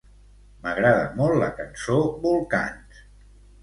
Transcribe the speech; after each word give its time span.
M'agrada 0.63 1.05
molt 1.21 1.39
la 1.43 1.51
cançó 1.61 2.01
"Volcans". 2.27 3.09